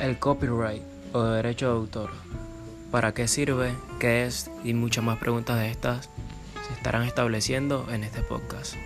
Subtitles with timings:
[0.00, 2.10] El copyright o derecho de autor.
[2.90, 3.74] ¿Para qué sirve?
[3.98, 4.50] ¿Qué es?
[4.64, 6.08] Y muchas más preguntas de estas
[6.66, 8.76] se estarán estableciendo en este podcast.